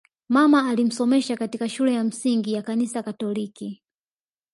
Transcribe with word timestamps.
Mama 0.29 0.69
alimsomesha 0.69 1.37
katika 1.37 1.69
shule 1.69 1.93
ya 1.93 2.03
msingi 2.03 2.53
ya 2.53 2.61
Kanisa 2.61 3.03
Katoliki 3.03 3.83